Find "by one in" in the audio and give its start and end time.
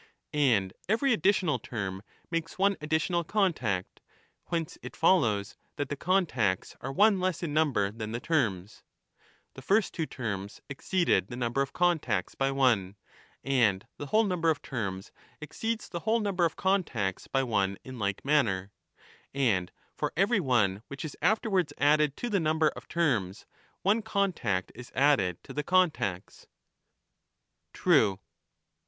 17.27-17.99